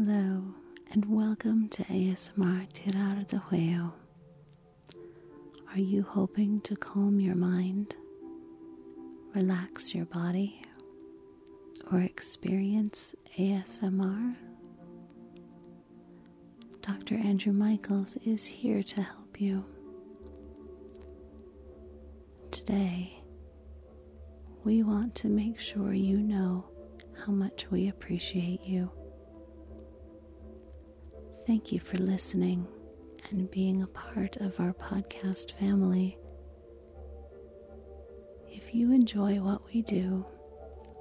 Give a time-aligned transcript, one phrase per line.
[0.00, 0.44] Hello,
[0.92, 3.92] and welcome to ASMR Tirar de Juego.
[5.72, 7.96] Are you hoping to calm your mind,
[9.34, 10.62] relax your body,
[11.90, 14.36] or experience ASMR?
[16.80, 17.16] Dr.
[17.16, 19.64] Andrew Michaels is here to help you.
[22.52, 23.20] Today,
[24.62, 26.68] we want to make sure you know
[27.26, 28.92] how much we appreciate you.
[31.48, 32.66] Thank you for listening
[33.30, 36.18] and being a part of our podcast family.
[38.52, 40.26] If you enjoy what we do,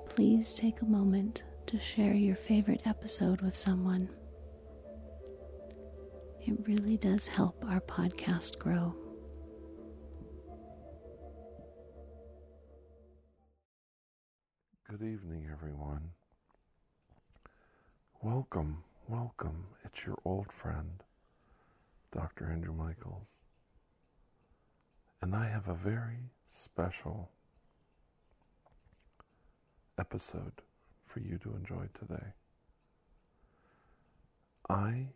[0.05, 4.07] please take a moment to share your favorite episode with someone.
[6.39, 8.95] It really does help our podcast grow.
[14.89, 16.11] Good evening, everyone.
[18.23, 19.67] Welcome, welcome.
[19.85, 21.03] It's your old friend,
[22.11, 22.51] Dr.
[22.51, 23.41] Andrew Michaels.
[25.21, 27.29] And I have a very special
[29.97, 30.61] episode
[31.05, 32.33] for you to enjoy today.
[34.69, 35.07] I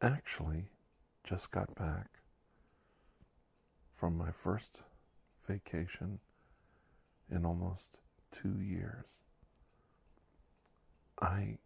[0.00, 0.70] actually
[1.22, 2.08] just got back
[3.94, 4.80] from my first
[5.46, 6.20] vacation
[7.30, 7.98] in almost
[8.32, 9.18] two years.
[11.20, 11.58] I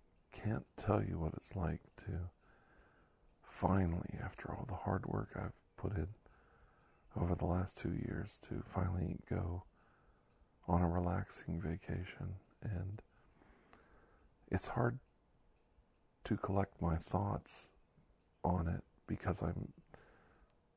[0.42, 2.30] can't tell you what it's like to
[3.42, 6.08] finally, after all the hard work I've put in
[7.20, 9.62] over the last two years, to finally go
[10.66, 12.36] on a relaxing vacation.
[12.62, 13.00] And
[14.50, 14.98] it's hard
[16.24, 17.68] to collect my thoughts
[18.42, 19.72] on it because I'm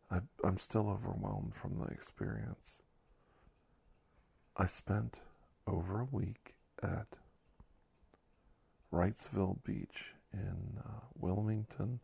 [0.09, 2.77] I, I'm still overwhelmed from the experience.
[4.55, 5.19] I spent
[5.67, 7.07] over a week at
[8.91, 11.99] Wrightsville Beach in uh, Wilmington,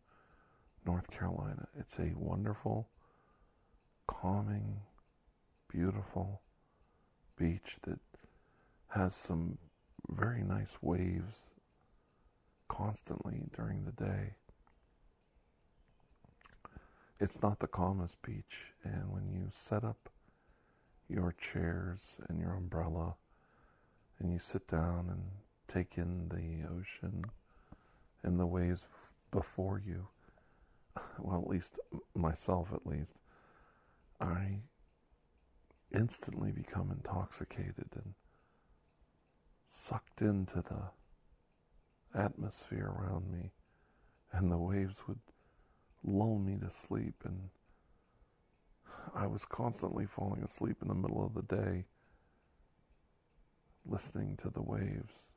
[0.85, 1.67] North Carolina.
[1.79, 2.89] It's a wonderful,
[4.07, 4.81] calming,
[5.69, 6.41] beautiful
[7.37, 7.99] beach that
[8.89, 9.57] has some
[10.09, 11.35] very nice waves
[12.67, 14.35] constantly during the day.
[17.19, 20.09] It's not the calmest beach, and when you set up
[21.07, 23.15] your chairs and your umbrella
[24.19, 25.23] and you sit down and
[25.73, 27.25] take in the ocean
[28.21, 28.85] and the waves
[29.31, 30.07] before you,
[31.19, 31.79] well, at least
[32.15, 33.15] myself, at least,
[34.19, 34.59] I
[35.91, 38.13] instantly become intoxicated and
[39.67, 43.51] sucked into the atmosphere around me,
[44.31, 45.19] and the waves would
[46.03, 47.15] lull me to sleep.
[47.25, 47.49] And
[49.15, 51.85] I was constantly falling asleep in the middle of the day,
[53.85, 55.32] listening to the waves.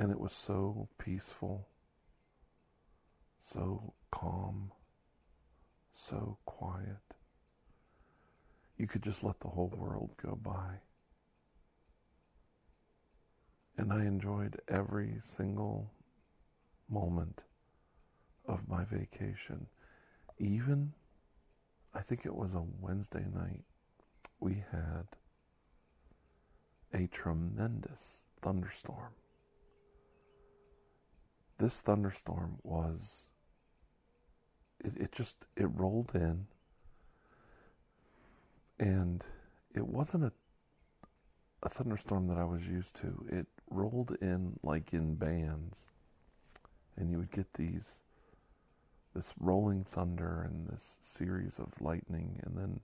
[0.00, 1.68] And it was so peaceful,
[3.38, 4.72] so calm,
[5.92, 6.96] so quiet.
[8.78, 10.76] You could just let the whole world go by.
[13.76, 15.90] And I enjoyed every single
[16.88, 17.42] moment
[18.46, 19.66] of my vacation.
[20.38, 20.94] Even,
[21.92, 23.64] I think it was a Wednesday night,
[24.40, 25.08] we had
[26.94, 29.12] a tremendous thunderstorm.
[31.60, 33.26] This thunderstorm was,
[34.82, 36.46] it, it just, it rolled in
[38.78, 39.22] and
[39.74, 40.32] it wasn't a,
[41.62, 43.26] a thunderstorm that I was used to.
[43.30, 45.92] It rolled in like in bands
[46.96, 47.98] and you would get these
[49.14, 52.80] this rolling thunder and this series of lightning and then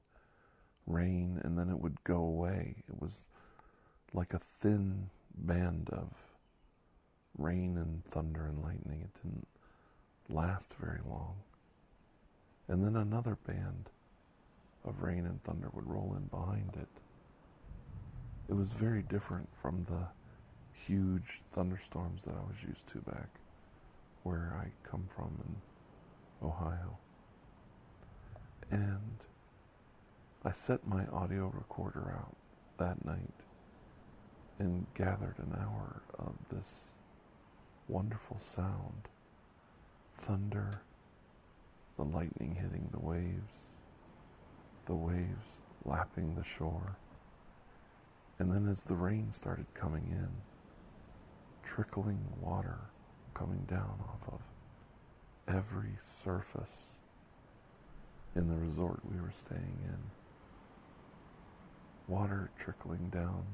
[0.87, 2.85] rain and then it would go away.
[2.91, 3.31] It was
[4.13, 6.13] like a thin band of
[7.39, 9.01] rain and thunder and lightning.
[9.03, 9.47] It didn't
[10.29, 11.37] last very long.
[12.69, 13.91] And then another band
[14.85, 16.89] of rain and thunder would roll in behind it.
[18.49, 20.09] It was very different from the
[20.73, 23.29] huge thunderstorms that I was used to back
[24.23, 26.99] where I come from in Ohio.
[28.71, 29.19] And
[30.45, 32.37] I set my audio recorder out
[32.79, 33.35] that night
[34.59, 36.77] and gathered an hour of this
[37.89, 39.09] wonderful sound
[40.19, 40.81] thunder,
[41.97, 43.53] the lightning hitting the waves,
[44.87, 46.97] the waves lapping the shore.
[48.39, 50.29] And then as the rain started coming in,
[51.63, 52.79] trickling water
[53.35, 54.41] coming down off of
[55.55, 56.87] every surface
[58.35, 59.99] in the resort we were staying in.
[62.09, 63.45] Water trickling down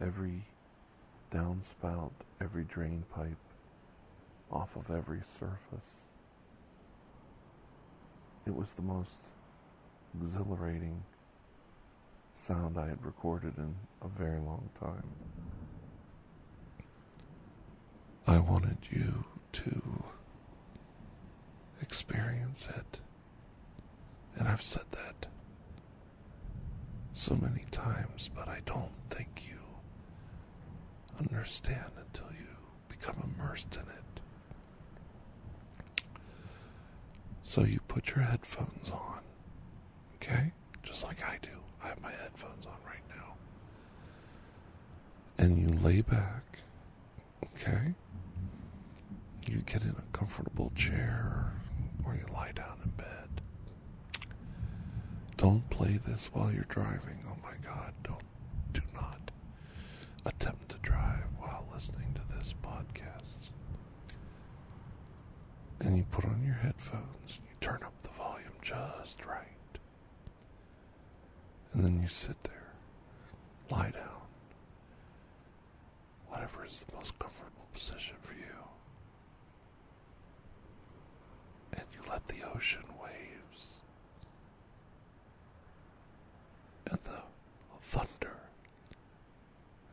[0.00, 0.44] every
[1.32, 3.36] downspout, every drain pipe,
[4.50, 5.96] off of every surface.
[8.46, 9.18] It was the most
[10.20, 11.02] exhilarating
[12.34, 15.08] sound I had recorded in a very long time.
[18.26, 20.04] I wanted you to
[21.80, 23.00] experience it.
[24.38, 25.26] And I've said that
[27.12, 29.58] so many times, but I don't think you
[31.18, 32.46] understand until you
[32.88, 34.05] become immersed in it.
[37.48, 39.20] So you put your headphones on,
[40.16, 40.50] okay?
[40.82, 41.48] Just like I do.
[41.82, 43.34] I have my headphones on right now.
[45.38, 46.58] And you lay back,
[47.54, 47.94] okay?
[49.46, 51.52] You get in a comfortable chair
[52.04, 53.40] or you lie down in bed.
[55.36, 57.24] Don't play this while you're driving.
[57.28, 58.24] Oh my God, don't,
[58.72, 59.30] do not
[60.24, 63.35] attempt to drive while listening to this podcast.
[65.80, 69.42] And you put on your headphones, and you turn up the volume just right.
[71.72, 72.72] And then you sit there,
[73.70, 74.22] lie down,
[76.28, 78.40] whatever is the most comfortable position for you.
[81.74, 83.82] And you let the ocean waves
[86.90, 87.22] and the
[87.82, 88.38] thunder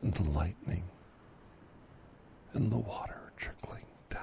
[0.02, 0.84] and the lightning
[2.54, 4.22] and the water trickling down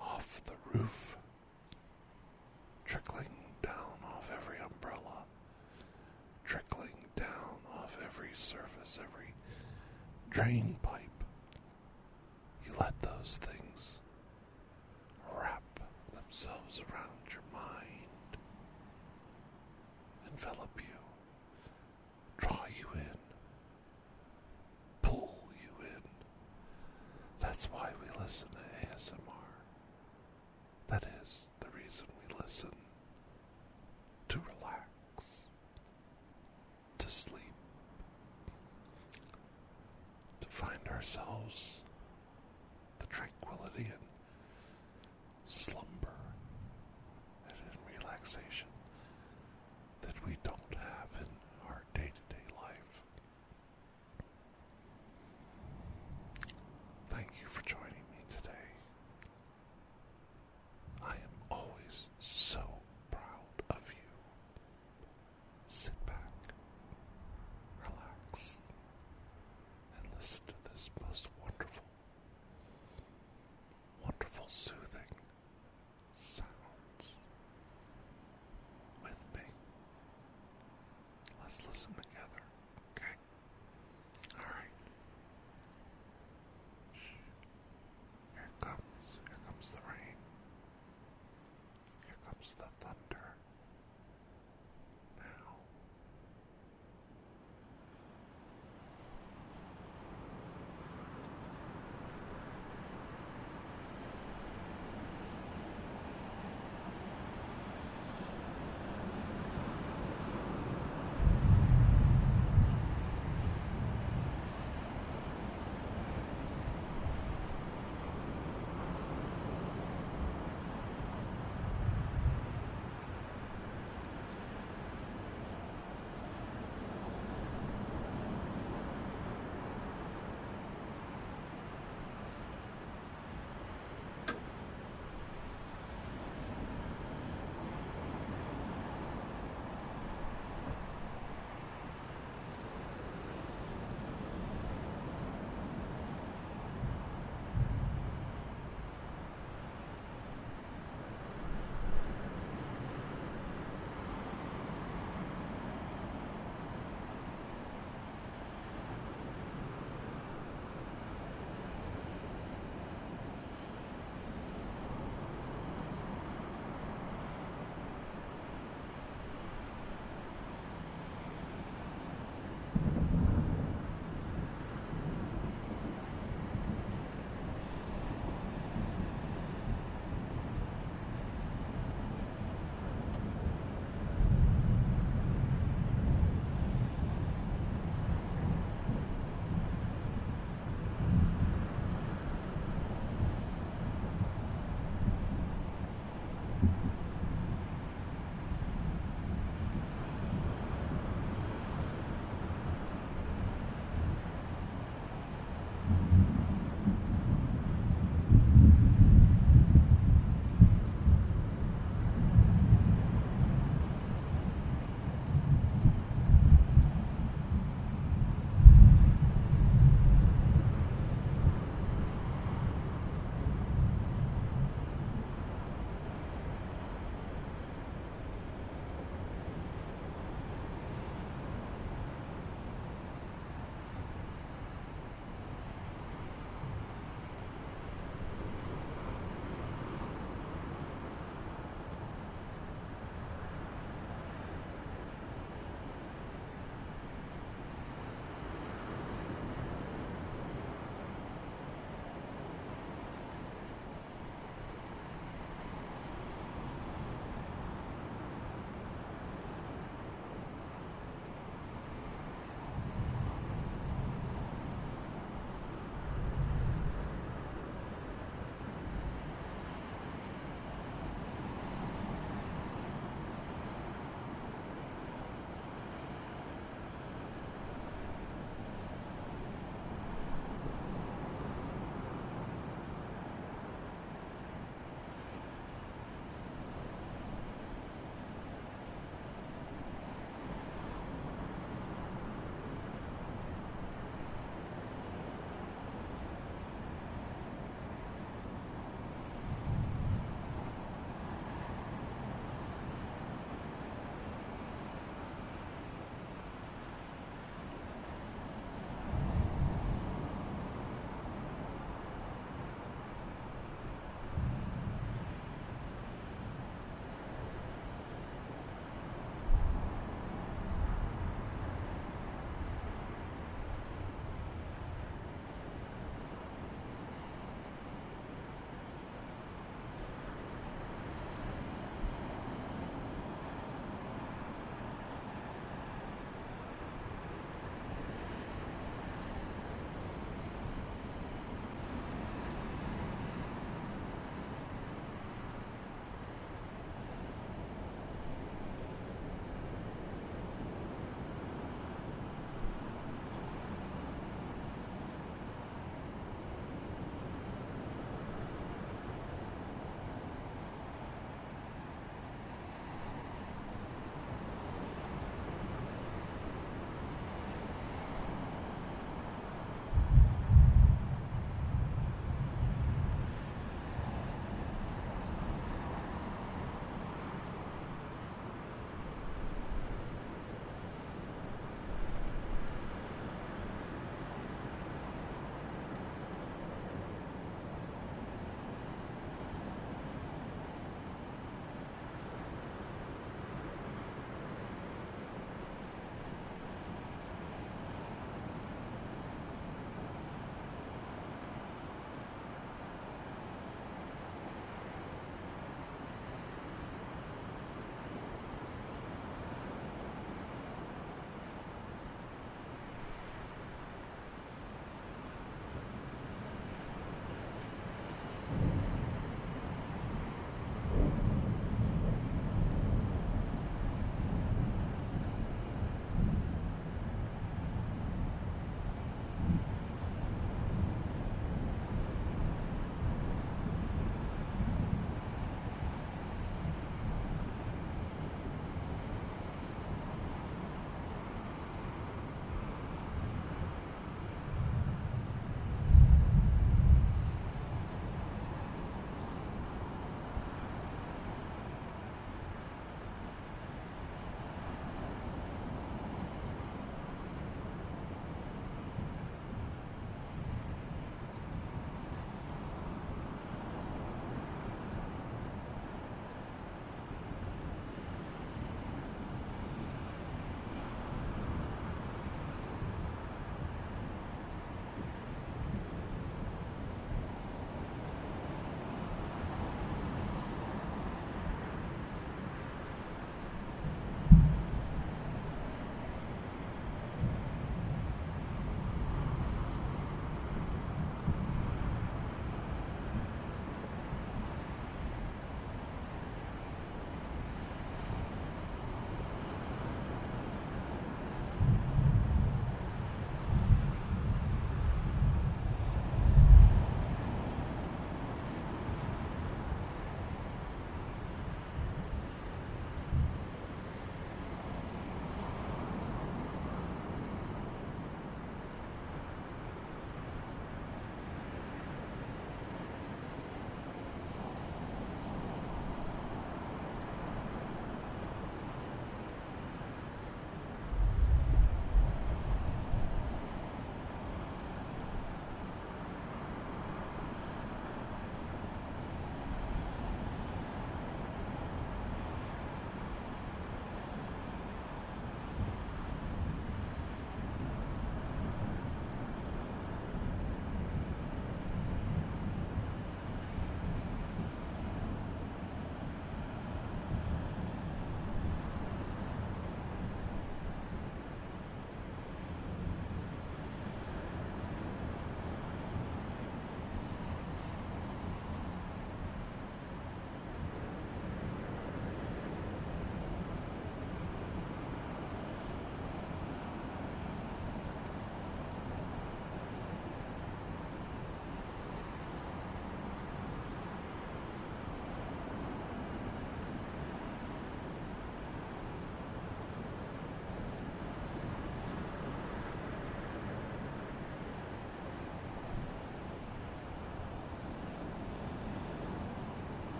[0.00, 1.16] off the roof,
[2.84, 3.28] trickling
[3.62, 5.24] down off every umbrella,
[6.44, 9.32] trickling down off every surface, every
[10.32, 11.00] drain pipe.
[12.64, 13.98] You let those things
[15.38, 15.62] wrap
[16.14, 18.36] themselves around your mind,
[20.30, 21.66] envelop you,
[22.38, 23.18] draw you in,
[25.02, 26.02] pull you in.
[27.38, 29.52] That's why we listen to ASMR.
[30.88, 32.70] That is the reason we listen
[34.28, 35.48] to relax,
[36.98, 37.42] to sleep,
[40.40, 40.78] to find
[41.52, 41.81] ourselves
[81.52, 82.40] Let's listen together.
[82.96, 83.12] Okay?
[84.40, 84.72] Alright.
[88.32, 89.04] Here comes.
[89.28, 90.16] Here comes the rain.
[92.06, 92.64] Here comes the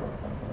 [0.00, 0.49] Templeton.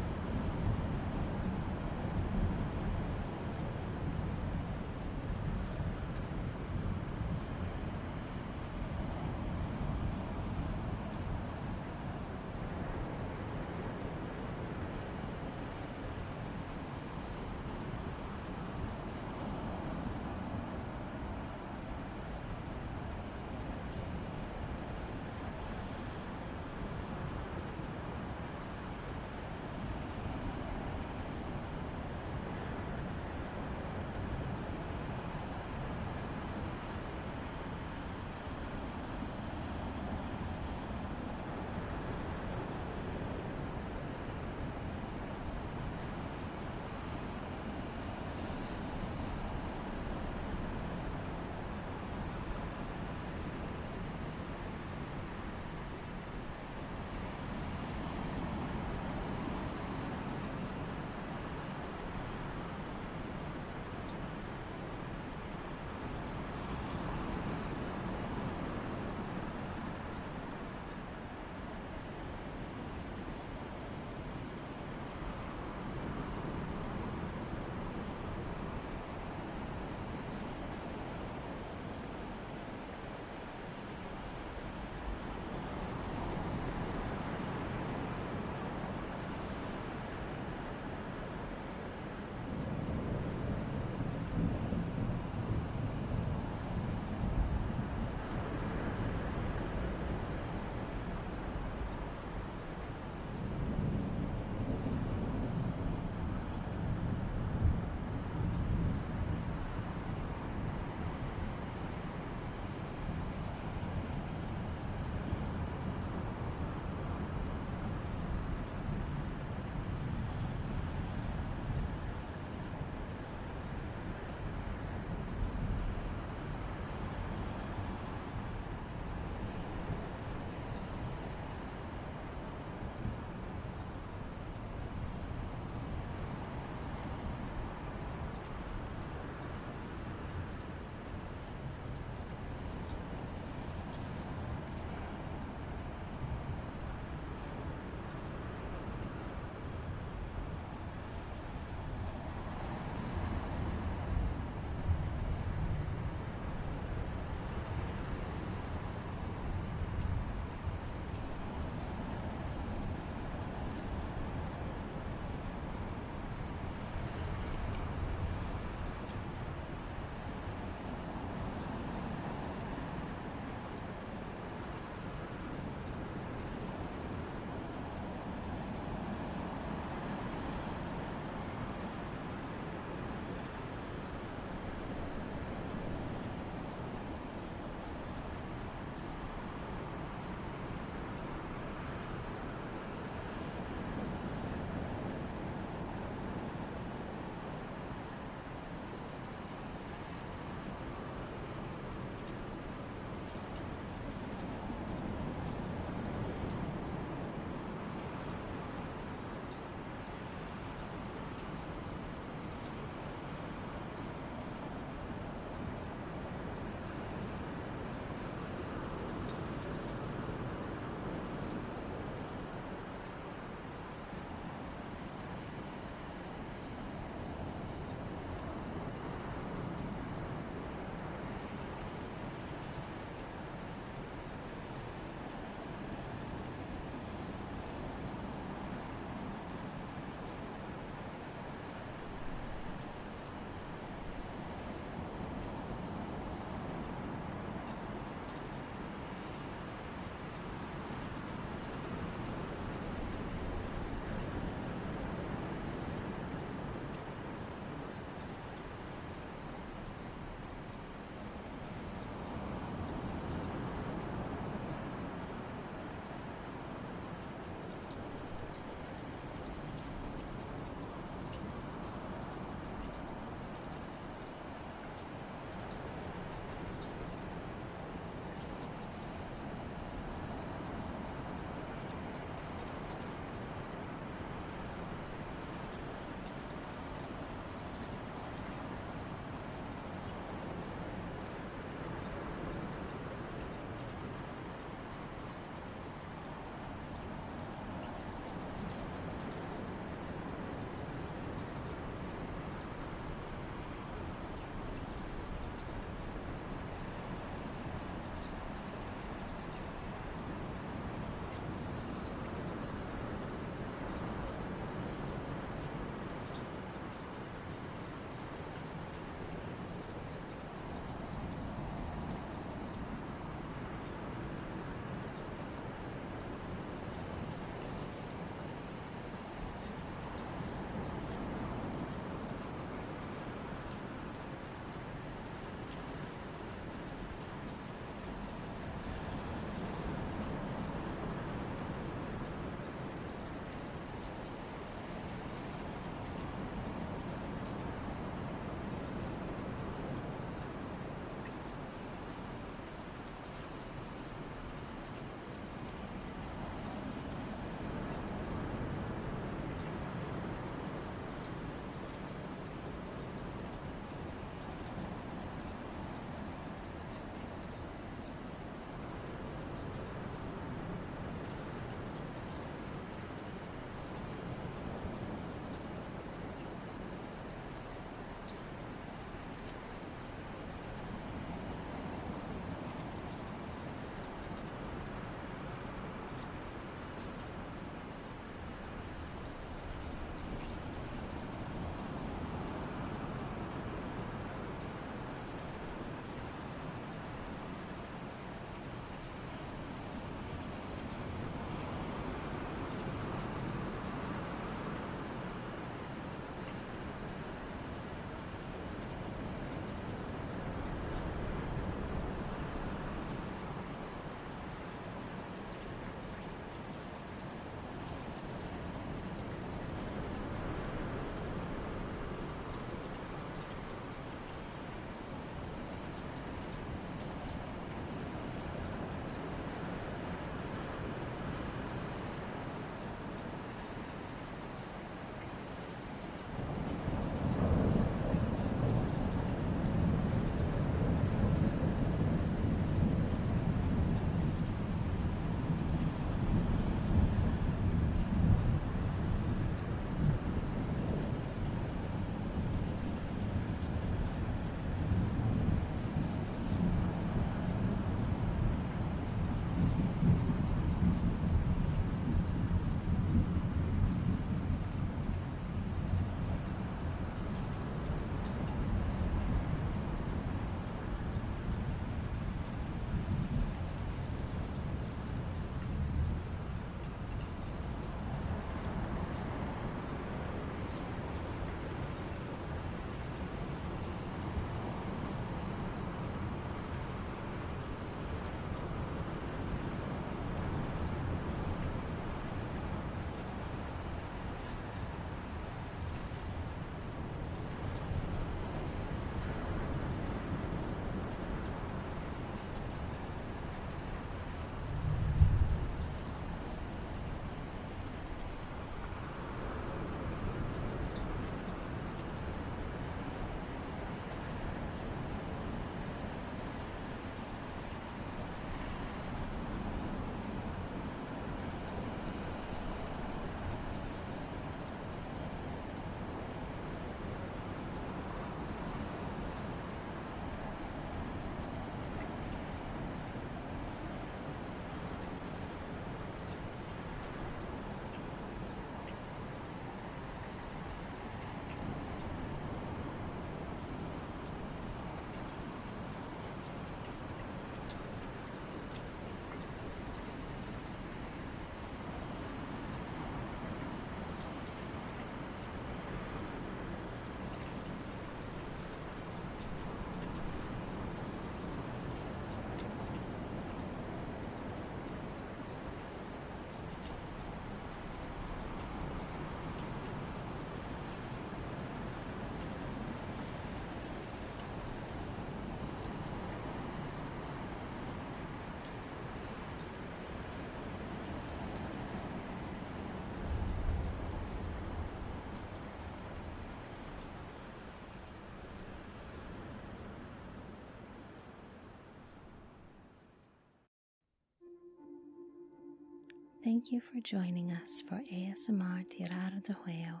[596.44, 600.00] Thank you for joining us for ASMR Tirar de Juego.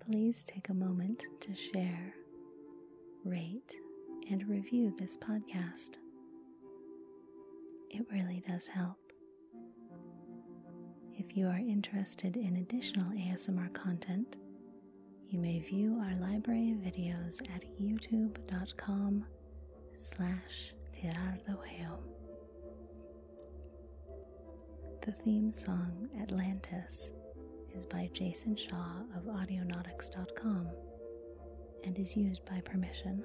[0.00, 2.14] Please take a moment to share,
[3.24, 3.76] rate,
[4.30, 5.98] and review this podcast.
[7.90, 8.96] It really does help.
[11.14, 14.36] If you are interested in additional ASMR content,
[15.28, 19.26] you may view our library of videos at youtube.com
[19.98, 22.17] slash tirardejuego.
[25.08, 27.12] The theme song Atlantis
[27.74, 30.68] is by Jason Shaw of Audionautix.com
[31.84, 33.24] and is used by permission.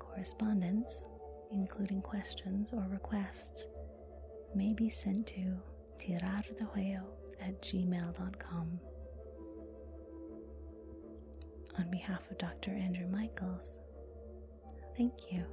[0.00, 1.04] Correspondence,
[1.52, 3.68] including questions or requests,
[4.56, 5.56] may be sent to
[5.96, 7.04] tirardejuego
[7.40, 8.80] at gmail.com.
[11.78, 12.72] On behalf of Dr.
[12.72, 13.78] Andrew Michaels,
[14.96, 15.44] thank you